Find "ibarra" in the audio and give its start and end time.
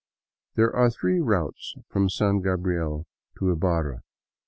3.51-4.01